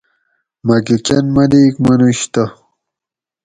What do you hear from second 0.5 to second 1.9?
مکہ کۤن ملیک